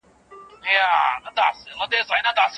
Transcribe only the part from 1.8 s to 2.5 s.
خپل وېښتان مینځئ.